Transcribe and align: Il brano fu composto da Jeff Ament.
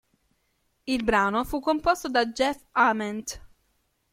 Il 0.87 1.03
brano 1.03 1.43
fu 1.43 1.59
composto 1.59 2.09
da 2.09 2.25
Jeff 2.25 2.63
Ament. 2.71 3.39